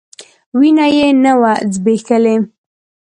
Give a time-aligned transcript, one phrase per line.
[0.57, 2.35] وينه يې نه وه ځبېښلې.